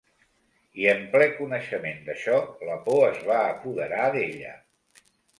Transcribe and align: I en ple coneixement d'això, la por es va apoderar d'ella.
I 0.83 0.85
en 0.91 1.01
ple 1.09 1.25
coneixement 1.33 1.99
d'això, 2.07 2.39
la 2.69 2.77
por 2.87 3.03
es 3.09 3.19
va 3.27 3.35
apoderar 3.49 4.07
d'ella. 4.15 4.55